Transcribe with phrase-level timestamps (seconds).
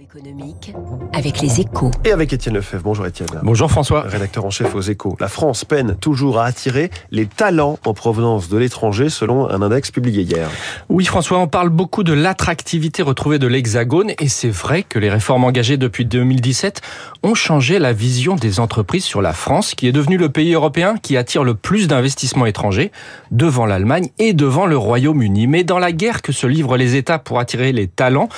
[0.00, 0.74] économique
[1.12, 1.90] avec les échos.
[2.04, 2.82] Et avec Étienne Lefebvre.
[2.84, 3.28] Bonjour Étienne.
[3.42, 4.02] Bonjour François.
[4.02, 5.16] Rédacteur en chef aux échos.
[5.20, 9.90] La France peine toujours à attirer les talents en provenance de l'étranger selon un index
[9.90, 10.48] publié hier.
[10.88, 15.10] Oui François, on parle beaucoup de l'attractivité retrouvée de l'Hexagone et c'est vrai que les
[15.10, 16.80] réformes engagées depuis 2017
[17.22, 20.96] ont changé la vision des entreprises sur la France qui est devenue le pays européen
[20.96, 22.92] qui attire le plus d'investissements étrangers
[23.30, 25.46] devant l'Allemagne et devant le Royaume-Uni.
[25.46, 28.28] Mais dans la guerre que se livrent les États pour attirer les talents,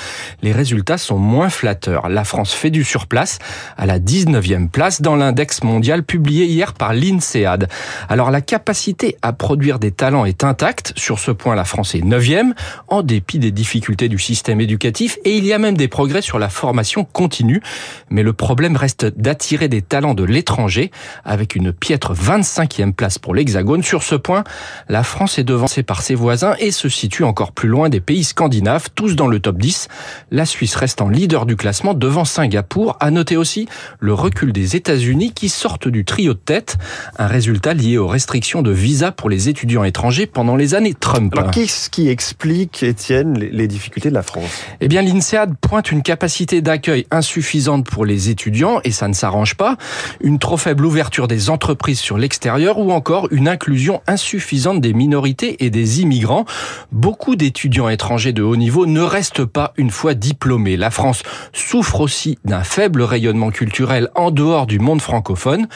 [0.43, 2.09] les résultats sont moins flatteur.
[2.09, 3.39] La France fait du surplace
[3.77, 7.69] à la 19e place dans l'index mondial publié hier par l'INSEAD.
[8.09, 10.93] Alors la capacité à produire des talents est intacte.
[10.97, 12.53] Sur ce point, la France est 9e
[12.89, 16.39] en dépit des difficultés du système éducatif et il y a même des progrès sur
[16.39, 17.63] la formation continue.
[18.11, 20.91] Mais le problème reste d'attirer des talents de l'étranger
[21.25, 23.83] avec une piètre 25e place pour l'Hexagone.
[23.83, 24.45] Sur ce point,
[24.89, 28.25] la France est devancée par ses voisins et se situe encore plus loin des pays
[28.25, 29.89] scandinaves, tous dans le top 10.
[30.31, 32.97] La Suisse reste en leader du classement devant Singapour.
[33.01, 33.67] À noter aussi
[33.99, 36.79] le recul des États-Unis qui sortent du trio de tête,
[37.19, 41.37] un résultat lié aux restrictions de visa pour les étudiants étrangers pendant les années Trump.
[41.37, 44.63] Alors qu'est-ce qui explique, Étienne, les difficultés de la France?
[44.81, 49.57] Eh bien, l'INSEAD pointe une capacité d'accueil insuffisante pour les étudiants et ça ne s'arrange
[49.57, 49.77] pas,
[50.21, 55.65] une trop faible ouverture des entreprises sur l'extérieur ou encore une inclusion insuffisante des minorités
[55.65, 56.45] et des immigrants.
[56.93, 60.77] Beaucoup d'étudiants étrangers de haut niveau ne restent pas une fois diplômés.
[60.77, 65.67] La France souffre aussi d'un faible rayonnement culturel en dehors du monde francophone.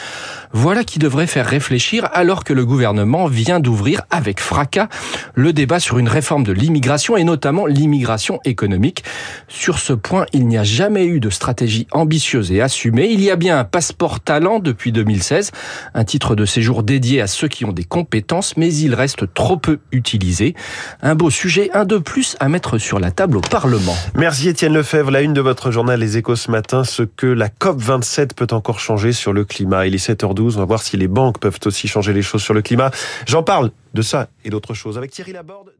[0.51, 4.87] Voilà qui devrait faire réfléchir alors que le gouvernement vient d'ouvrir avec fracas
[5.35, 9.03] le débat sur une réforme de l'immigration et notamment l'immigration économique.
[9.47, 13.09] Sur ce point, il n'y a jamais eu de stratégie ambitieuse et assumée.
[13.11, 15.51] Il y a bien un passeport talent depuis 2016,
[15.93, 19.57] un titre de séjour dédié à ceux qui ont des compétences, mais il reste trop
[19.57, 20.55] peu utilisé.
[21.01, 23.95] Un beau sujet, un de plus à mettre sur la table au Parlement.
[24.15, 25.11] Merci Étienne Lefebvre.
[25.11, 29.13] La une votre journal Les Échos ce matin, ce que la COP27 peut encore changer
[29.13, 29.85] sur le climat.
[29.87, 32.53] Il est 7h12, on va voir si les banques peuvent aussi changer les choses sur
[32.53, 32.91] le climat.
[33.25, 35.71] J'en parle de ça et d'autres choses avec Thierry Laborde.